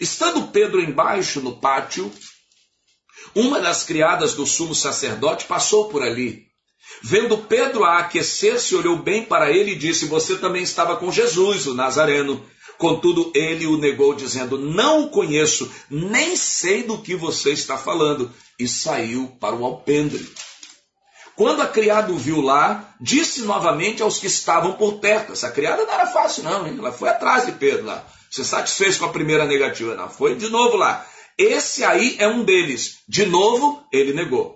[0.01, 2.13] Estando Pedro embaixo no pátio,
[3.35, 6.47] uma das criadas do sumo sacerdote passou por ali.
[7.03, 11.67] Vendo Pedro a aquecer-se, olhou bem para ele e disse: Você também estava com Jesus,
[11.67, 12.45] o Nazareno.
[12.79, 18.31] Contudo, ele o negou, dizendo: Não o conheço, nem sei do que você está falando.
[18.59, 20.29] E saiu para o alpendre.
[21.37, 25.33] Quando a criada o viu lá, disse novamente aos que estavam por perto.
[25.33, 26.77] Essa criada não era fácil, não, hein?
[26.79, 28.07] ela foi atrás de Pedro lá.
[28.31, 30.09] Se satisfez com a primeira negativa, não.
[30.09, 31.05] Foi de novo lá.
[31.37, 32.99] Esse aí é um deles.
[33.09, 34.54] De novo, ele negou.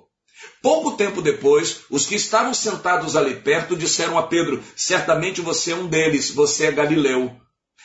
[0.62, 5.76] Pouco tempo depois, os que estavam sentados ali perto disseram a Pedro: Certamente você é
[5.76, 7.34] um deles, você é Galileu.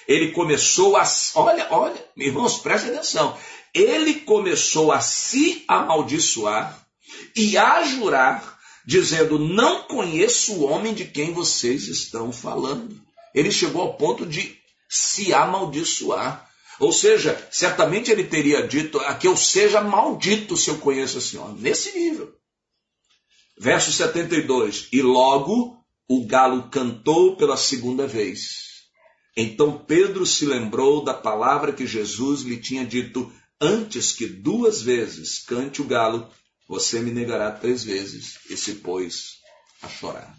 [0.08, 1.04] Ele começou a.
[1.36, 3.38] Olha, olha, irmãos, preste atenção.
[3.74, 6.80] Ele começou a se amaldiçoar
[7.36, 13.00] e a jurar, dizendo: Não conheço o homem de quem vocês estão falando.
[13.34, 14.58] Ele chegou ao ponto de
[14.90, 16.50] se amaldiçoar.
[16.80, 21.38] Ou seja, certamente ele teria dito: a que eu seja maldito se eu conheço esse
[21.38, 21.62] homem.
[21.62, 22.34] Nesse nível.
[23.58, 24.88] Verso 72.
[24.92, 28.64] E logo o galo cantou pela segunda vez.
[29.36, 35.40] Então Pedro se lembrou da palavra que Jesus lhe tinha dito: Antes que duas vezes
[35.40, 36.30] cante o galo,
[36.68, 38.40] você me negará três vezes.
[38.50, 39.38] E se pôs
[39.82, 40.38] a chorar.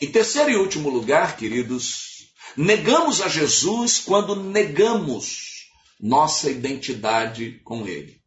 [0.00, 5.66] Em terceiro e último lugar, queridos, negamos a Jesus quando negamos
[6.00, 8.17] nossa identidade com Ele.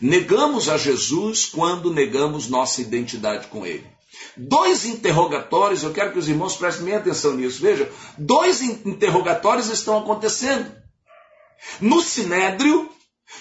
[0.00, 3.86] Negamos a Jesus quando negamos nossa identidade com Ele.
[4.36, 7.60] Dois interrogatórios, eu quero que os irmãos prestem atenção nisso.
[7.60, 10.70] Veja, dois interrogatórios estão acontecendo.
[11.80, 12.90] No Sinédrio,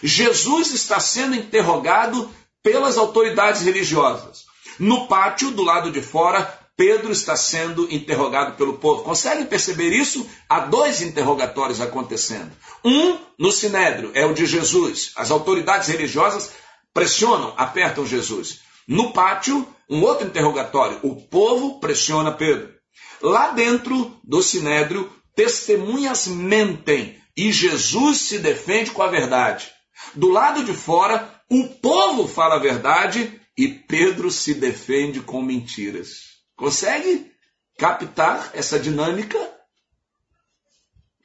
[0.02, 2.30] Jesus está sendo interrogado
[2.64, 4.46] pelas autoridades religiosas.
[4.80, 9.04] No pátio, do lado de fora, Pedro está sendo interrogado pelo povo.
[9.04, 10.30] Conseguem perceber isso?
[10.50, 12.52] Há dois interrogatórios acontecendo.
[12.84, 15.12] Um no Sinédrio, é o de Jesus.
[15.16, 16.52] As autoridades religiosas
[16.94, 18.60] pressionam, apertam Jesus.
[18.88, 21.00] No pátio, um outro interrogatório.
[21.02, 22.74] O povo pressiona Pedro.
[23.22, 29.72] Lá dentro do Sinédrio, testemunhas mentem e Jesus se defende com a verdade.
[30.14, 36.35] Do lado de fora, o povo fala a verdade e Pedro se defende com mentiras.
[36.56, 37.32] Consegue
[37.78, 39.38] captar essa dinâmica?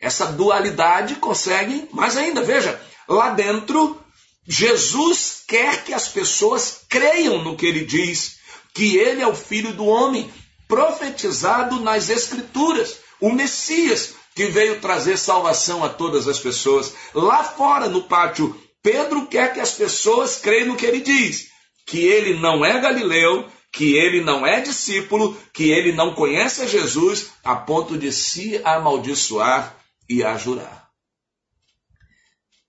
[0.01, 1.89] Essa dualidade consegue?
[1.93, 4.03] Mais ainda, veja, lá dentro,
[4.47, 8.39] Jesus quer que as pessoas creiam no que ele diz,
[8.75, 10.33] que ele é o filho do homem,
[10.67, 16.95] profetizado nas Escrituras, o Messias, que veio trazer salvação a todas as pessoas.
[17.13, 21.49] Lá fora, no pátio, Pedro quer que as pessoas creiam no que ele diz,
[21.87, 26.67] que ele não é galileu, que ele não é discípulo, que ele não conhece a
[26.67, 29.77] Jesus, a ponto de se amaldiçoar
[30.09, 30.91] e a jurar.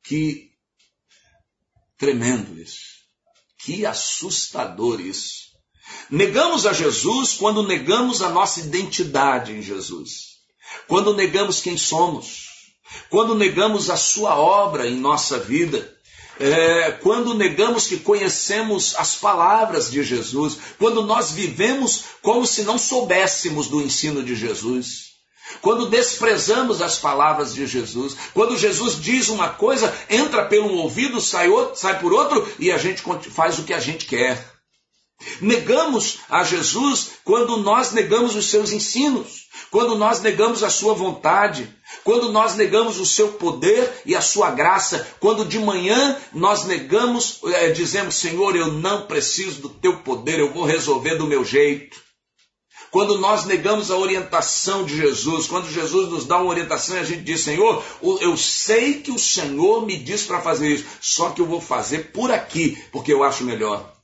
[0.03, 0.51] Que
[1.97, 3.01] tremendo isso.
[3.57, 5.51] Que assustador isso.
[6.09, 10.31] Negamos a Jesus quando negamos a nossa identidade em Jesus.
[10.87, 12.49] Quando negamos quem somos.
[13.09, 15.97] Quando negamos a sua obra em nossa vida
[16.39, 22.77] é, quando negamos que conhecemos as palavras de Jesus, quando nós vivemos como se não
[22.77, 25.11] soubéssemos do ensino de Jesus,
[25.61, 31.49] quando desprezamos as palavras de Jesus, quando Jesus diz uma coisa, entra pelo ouvido, sai,
[31.49, 34.60] outro, sai por outro e a gente faz o que a gente quer.
[35.39, 41.73] Negamos a Jesus quando nós negamos os seus ensinos, quando nós negamos a sua vontade,
[42.03, 47.39] quando nós negamos o seu poder e a sua graça, quando de manhã nós negamos,
[47.45, 51.99] é, dizemos, Senhor, eu não preciso do teu poder, eu vou resolver do meu jeito.
[52.91, 57.05] Quando nós negamos a orientação de Jesus, quando Jesus nos dá uma orientação e a
[57.05, 57.81] gente diz, Senhor,
[58.19, 62.11] eu sei que o Senhor me diz para fazer isso, só que eu vou fazer
[62.11, 64.00] por aqui, porque eu acho melhor.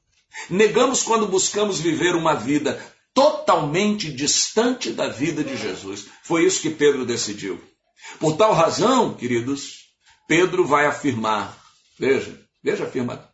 [0.49, 2.81] Negamos quando buscamos viver uma vida
[3.13, 6.05] totalmente distante da vida de Jesus.
[6.23, 7.59] Foi isso que Pedro decidiu.
[8.19, 9.87] Por tal razão, queridos,
[10.27, 11.57] Pedro vai afirmar,
[11.99, 13.27] veja, veja afirma,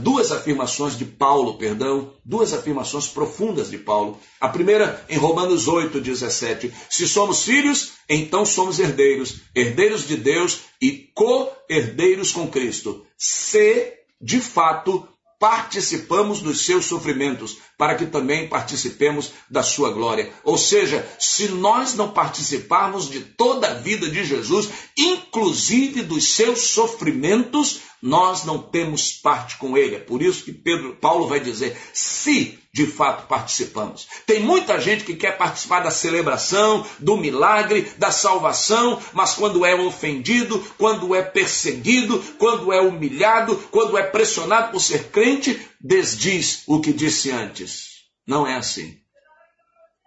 [0.00, 4.18] duas afirmações de Paulo, perdão, duas afirmações profundas de Paulo.
[4.40, 6.72] A primeira em Romanos 8, 17.
[6.88, 13.06] Se somos filhos, então somos herdeiros, herdeiros de Deus e co-herdeiros com Cristo.
[13.16, 20.32] Se, de fato, participamos dos seus sofrimentos, para que também participemos da sua glória.
[20.42, 26.68] Ou seja, se nós não participarmos de toda a vida de Jesus, inclusive dos seus
[26.68, 29.96] sofrimentos, nós não temos parte com ele.
[29.96, 34.06] É por isso que Pedro, Paulo vai dizer: se de fato participamos.
[34.26, 39.74] Tem muita gente que quer participar da celebração, do milagre, da salvação, mas quando é
[39.74, 46.78] ofendido, quando é perseguido, quando é humilhado, quando é pressionado por ser crente, desdiz o
[46.78, 47.86] que disse antes.
[48.26, 48.98] Não é assim.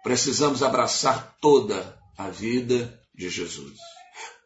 [0.04, 3.80] Precisamos abraçar toda a vida de Jesus.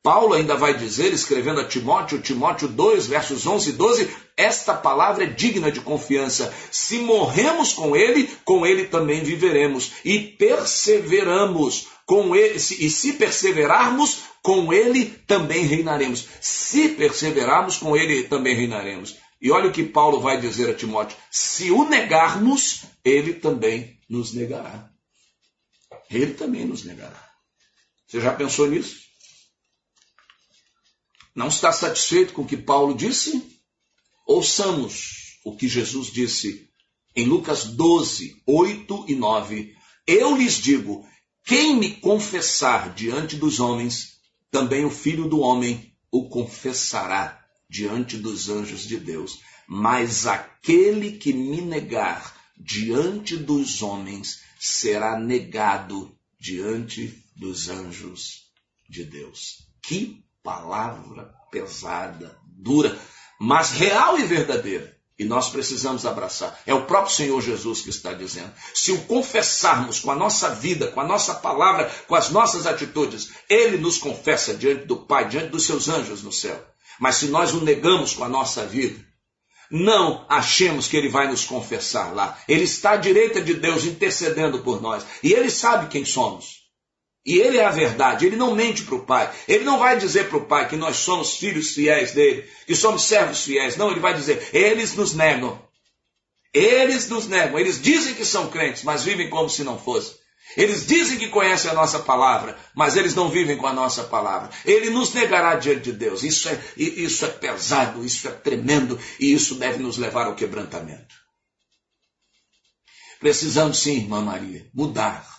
[0.05, 5.25] Paulo ainda vai dizer, escrevendo a Timóteo, Timóteo 2, versos 11 e 12, esta palavra
[5.25, 6.53] é digna de confiança.
[6.71, 9.93] Se morremos com ele, com ele também viveremos.
[10.05, 16.29] E perseveramos com ele, e se perseverarmos, com ele também reinaremos.
[16.39, 19.17] Se perseverarmos, com ele também reinaremos.
[19.41, 24.35] E olha o que Paulo vai dizer a Timóteo: se o negarmos, ele também nos
[24.35, 24.87] negará.
[26.11, 27.27] Ele também nos negará.
[28.07, 29.05] Você já pensou nisso?
[31.35, 33.43] Não está satisfeito com o que Paulo disse?
[34.27, 36.69] Ouçamos o que Jesus disse
[37.17, 39.75] em Lucas 12, 8 e 9.
[40.07, 41.07] Eu lhes digo:
[41.45, 44.19] quem me confessar diante dos homens,
[44.51, 49.41] também o filho do homem o confessará diante dos anjos de Deus.
[49.67, 58.45] Mas aquele que me negar diante dos homens será negado diante dos anjos
[58.89, 59.67] de Deus.
[59.83, 62.97] Que palavra pesada, dura,
[63.41, 64.95] mas real e verdadeira.
[65.19, 66.61] E nós precisamos abraçar.
[66.67, 68.53] É o próprio Senhor Jesus que está dizendo.
[68.75, 73.31] Se o confessarmos com a nossa vida, com a nossa palavra, com as nossas atitudes,
[73.49, 76.61] Ele nos confessa diante do Pai, diante dos seus anjos no céu.
[76.99, 79.05] Mas se nós o negamos com a nossa vida,
[79.71, 82.39] não achemos que ele vai nos confessar lá.
[82.47, 85.05] Ele está à direita de Deus intercedendo por nós.
[85.23, 86.64] E ele sabe quem somos.
[87.27, 89.33] E ele é a verdade, ele não mente para o pai.
[89.49, 93.05] Ele não vai dizer para o pai que nós somos filhos fiéis dele, que somos
[93.05, 93.77] servos fiéis.
[93.77, 95.63] Não, ele vai dizer: eles nos negam.
[96.53, 97.59] Eles nos negam.
[97.59, 100.15] Eles dizem que são crentes, mas vivem como se não fossem.
[100.57, 104.51] Eles dizem que conhecem a nossa palavra, mas eles não vivem com a nossa palavra.
[104.65, 106.23] Ele nos negará diante de Deus.
[106.23, 111.15] Isso é, isso é pesado, isso é tremendo e isso deve nos levar ao quebrantamento.
[113.19, 115.34] Precisamos sim, irmã Maria, mudar.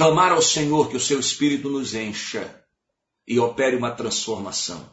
[0.00, 2.64] Clamar ao Senhor que o seu Espírito nos encha
[3.28, 4.90] e opere uma transformação.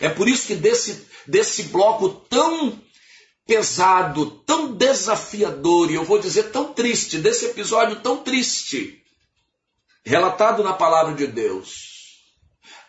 [0.00, 2.82] É por isso que desse, desse bloco tão
[3.46, 9.00] pesado, tão desafiador, e eu vou dizer tão triste, desse episódio tão triste,
[10.04, 12.24] relatado na palavra de Deus,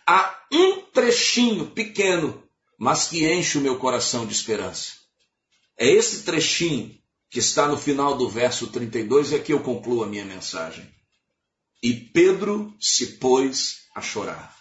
[0.04, 2.42] há um trechinho pequeno,
[2.76, 4.94] mas que enche o meu coração de esperança.
[5.78, 6.98] É esse trechinho
[7.30, 10.92] que está no final do verso 32 e aqui eu concluo a minha mensagem.
[11.82, 14.56] E Pedro se pôs a chorar.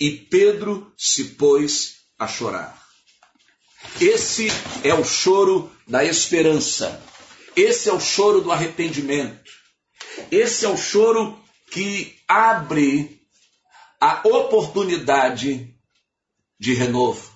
[0.00, 2.86] E Pedro se pôs a chorar.
[4.00, 4.48] Esse
[4.82, 7.02] é o choro da esperança.
[7.54, 9.50] Esse é o choro do arrependimento.
[10.30, 11.38] Esse é o choro
[11.70, 13.20] que abre
[14.00, 15.74] a oportunidade
[16.58, 17.34] de renovo.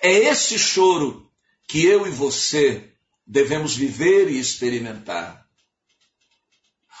[0.00, 1.30] É esse choro
[1.68, 2.92] que eu e você
[3.26, 5.43] devemos viver e experimentar.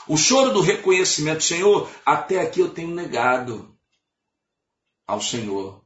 [0.06, 3.74] O choro do reconhecimento, Senhor, até aqui eu tenho negado
[5.06, 5.82] ao Senhor.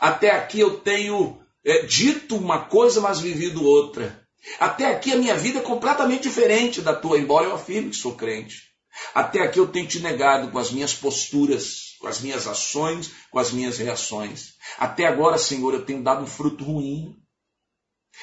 [0.00, 4.26] Até aqui eu tenho é, dito uma coisa, mas vivido outra.
[4.60, 8.14] Até aqui a minha vida é completamente diferente da tua, embora eu afirme que sou
[8.14, 8.68] crente.
[9.14, 13.38] Até aqui eu tenho te negado com as minhas posturas, com as minhas ações, com
[13.38, 14.54] as minhas reações.
[14.78, 17.16] Até agora, Senhor, eu tenho dado um fruto ruim.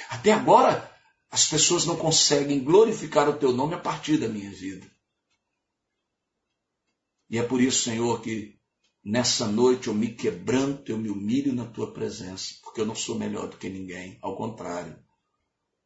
[0.09, 0.89] Até agora,
[1.29, 4.94] as pessoas não conseguem glorificar o teu nome a partir da minha vida.
[7.35, 8.55] E é por isso, Senhor, que
[9.07, 13.19] Nessa noite eu me quebranto, eu me humilho na tua presença, porque eu não sou
[13.19, 14.97] melhor do que ninguém, ao contrário.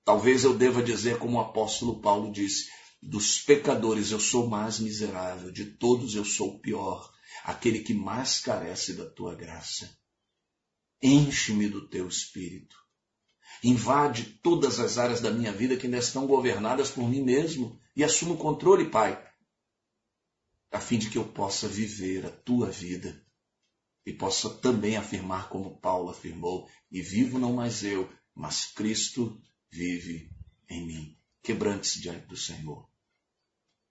[0.06, 2.70] Talvez eu deva dizer como o apóstolo Paulo disse:
[3.02, 7.12] dos pecadores eu sou mais miserável, de todos eu sou o pior,
[7.44, 9.94] aquele que mais carece da tua graça.
[11.04, 12.78] Enche-me do teu espírito.
[13.62, 18.02] Invade todas as áreas da minha vida que ainda estão governadas por mim mesmo e
[18.02, 19.28] assuma o controle, Pai
[20.72, 23.26] a fim de que eu possa viver a tua vida
[24.06, 29.42] e possa também afirmar como Paulo afirmou: e vivo não mais eu, mas Cristo
[29.72, 30.30] vive
[30.70, 31.18] em mim.
[31.42, 32.88] Quebrante-se diante do Senhor.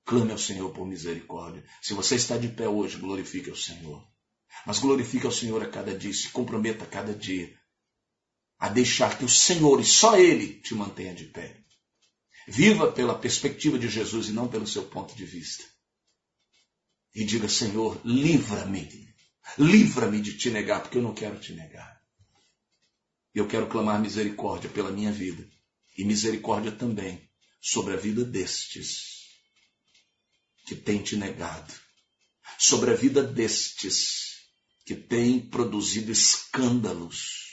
[0.04, 1.64] Clame ao Senhor por misericórdia.
[1.82, 4.06] Se você está de pé hoje, glorifique ao Senhor.
[4.66, 7.56] Mas glorifique ao Senhor a cada dia, se comprometa a cada dia
[8.58, 11.62] a deixar que o Senhor e só Ele te mantenha de pé.
[12.48, 15.64] Viva pela perspectiva de Jesus e não pelo seu ponto de vista
[17.14, 19.08] e diga: Senhor, livra-me,
[19.58, 21.98] livra-me de te negar, porque eu não quero te negar.
[23.34, 25.48] Eu quero clamar misericórdia pela minha vida
[25.96, 27.28] e misericórdia também
[27.60, 29.18] sobre a vida destes
[30.66, 31.72] que têm te negado,
[32.58, 34.38] sobre a vida destes
[34.84, 37.48] que têm produzido escândalos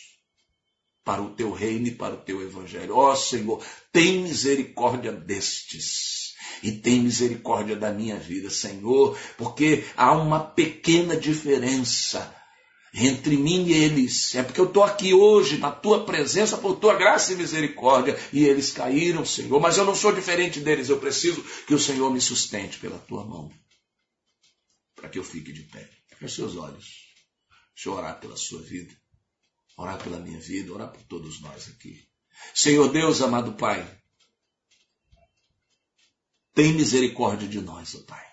[1.04, 2.96] para o teu reino e para o teu evangelho.
[2.96, 6.25] Ó oh, Senhor, tem misericórdia destes
[6.64, 12.34] e tem misericórdia da minha vida, Senhor, porque há uma pequena diferença
[12.94, 14.36] entre mim e eles.
[14.36, 18.46] É porque eu estou aqui hoje na tua presença por tua graça e misericórdia e
[18.46, 19.60] eles caíram, Senhor.
[19.60, 20.90] Mas eu não sou diferente deles.
[20.90, 23.52] Eu preciso que o Senhor me sustente pela tua mão
[24.96, 25.88] para que eu fique de pé.
[26.18, 27.06] Feche seus olhos.
[27.76, 28.92] Deixa eu orar pela sua vida,
[29.78, 32.02] orar pela minha vida, orar por todos nós aqui.
[32.54, 33.86] Senhor Deus, amado Pai,
[36.56, 38.26] tem misericórdia de nós, ó Pai.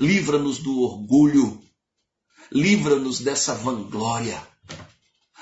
[0.00, 1.62] Livra-nos do orgulho.
[2.50, 4.44] Livra-nos dessa vanglória.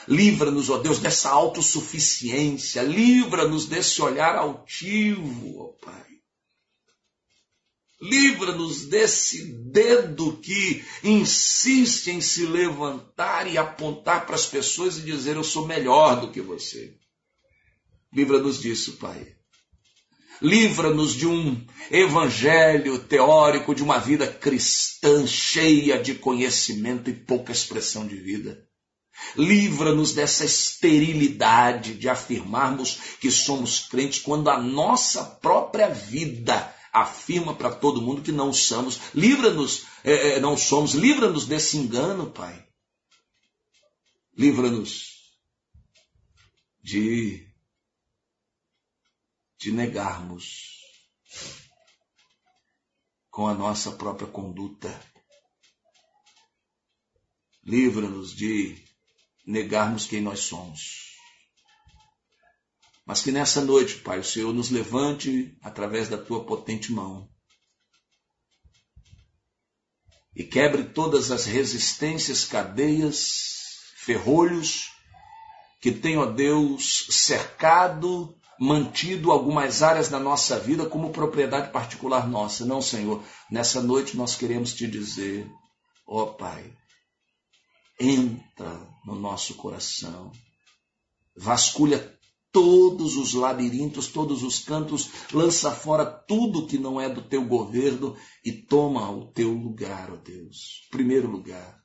[0.09, 2.83] Livra-nos, ó Deus, dessa autossuficiência.
[2.83, 6.07] Livra-nos desse olhar altivo, ó Pai.
[8.03, 15.37] Livra-nos desse dedo que insiste em se levantar e apontar para as pessoas e dizer:
[15.37, 16.97] Eu sou melhor do que você.
[18.13, 19.37] Livra-nos disso, Pai.
[20.41, 28.07] Livra-nos de um evangelho teórico, de uma vida cristã cheia de conhecimento e pouca expressão
[28.07, 28.67] de vida.
[29.37, 37.71] Livra-nos dessa esterilidade de afirmarmos que somos crentes quando a nossa própria vida afirma para
[37.71, 38.99] todo mundo que não somos.
[39.15, 42.65] Livra-nos, é, é não somos, livra-nos desse engano, Pai.
[44.37, 45.11] Livra-nos
[46.83, 47.47] de,
[49.61, 50.81] de negarmos
[53.31, 54.89] com a nossa própria conduta.
[57.63, 58.83] Livra-nos de
[59.47, 61.11] negarmos quem nós somos.
[63.05, 67.31] Mas que nessa noite, Pai, o Senhor nos levante através da tua potente mão
[70.35, 74.91] e quebre todas as resistências, cadeias, ferrolhos
[75.81, 82.67] que tem, ó Deus, cercado, mantido algumas áreas da nossa vida como propriedade particular nossa.
[82.67, 85.51] Não, Senhor, nessa noite nós queremos te dizer,
[86.07, 86.71] ó Pai,
[87.99, 90.31] entra no nosso coração,
[91.35, 92.19] vasculha
[92.53, 98.15] todos os labirintos, todos os cantos, lança fora tudo que não é do teu governo
[98.45, 100.87] e toma o teu lugar, ó Deus.
[100.91, 101.81] Primeiro lugar.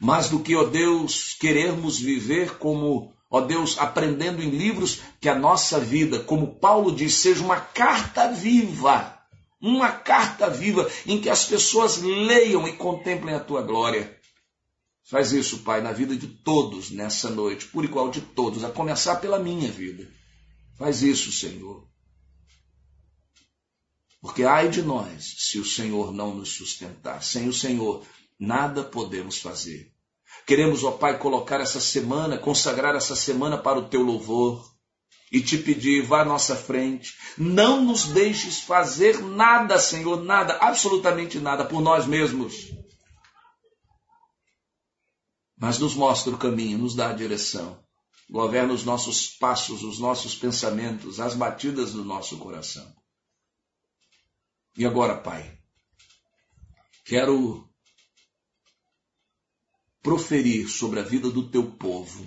[0.00, 5.34] Mais do que, ó Deus, querermos viver como, ó Deus, aprendendo em livros que a
[5.34, 9.18] nossa vida, como Paulo diz, seja uma carta viva.
[9.60, 14.16] Uma carta viva em que as pessoas leiam e contemplem a tua glória.
[15.02, 19.16] Faz isso, Pai, na vida de todos nessa noite, por igual de todos, a começar
[19.16, 20.08] pela minha vida.
[20.78, 21.84] Faz isso, Senhor.
[24.20, 27.20] Porque ai de nós se o Senhor não nos sustentar.
[27.20, 28.06] Sem o Senhor,
[28.38, 29.92] nada podemos fazer.
[30.46, 34.64] Queremos, ó Pai, colocar essa semana, consagrar essa semana para o teu louvor
[35.32, 37.14] e te pedir, vá à nossa frente.
[37.36, 42.72] Não nos deixes fazer nada, Senhor, nada, absolutamente nada por nós mesmos
[45.56, 47.82] mas nos mostra o caminho, nos dá a direção,
[48.28, 52.94] governa os nossos passos, os nossos pensamentos, as batidas do nosso coração.
[54.76, 55.58] E agora, Pai,
[57.04, 57.66] quero
[60.04, 62.24] proferir sobre a vida do teu povo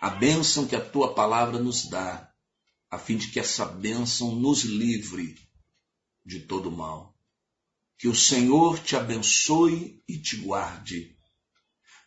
[0.00, 2.28] a bênção que a tua palavra nos dá,
[2.90, 5.36] a fim de que essa bênção nos livre
[6.26, 7.16] de todo mal.
[7.96, 11.16] Que o Senhor te abençoe e te guarde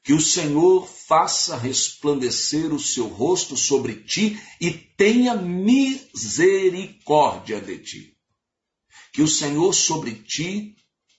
[0.06, 8.16] que o Senhor faça resplandecer o seu rosto sobre ti e tenha misericórdia de ti.
[9.12, 10.76] Que o Senhor sobre ti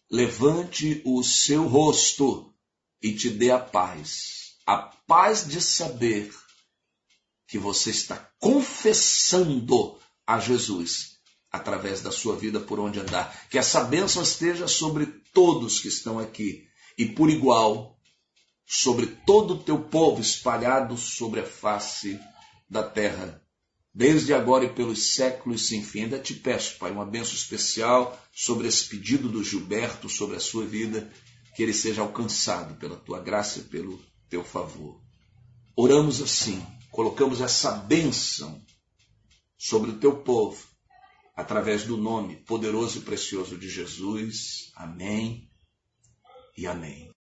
[0.09, 2.55] levante o seu rosto
[3.07, 4.57] e te dê a paz.
[4.67, 6.35] A paz de saber
[7.47, 9.97] que você está confessando
[10.27, 11.19] a Jesus
[11.53, 13.47] através da sua vida por onde andar.
[13.49, 16.67] Que essa bênção esteja sobre todos que estão aqui
[16.99, 17.97] e por igual
[18.67, 22.19] sobre todo o teu povo espalhado sobre a face
[22.69, 23.41] da terra,
[23.95, 26.03] desde agora e pelos séculos sem fim.
[26.03, 30.67] Ainda te peço, Pai, uma benção especial sobre esse pedido do Gilberto, sobre a sua
[30.67, 31.09] vida,
[31.57, 33.99] que ele seja alcançado pela tua graça e pelo
[34.29, 35.01] teu favor.
[35.75, 38.63] Oramos assim, colocamos essa bênção
[39.57, 40.63] sobre o teu povo,
[41.35, 44.71] através do nome poderoso e precioso de Jesus.
[44.77, 45.51] Amém
[46.55, 47.06] e amém.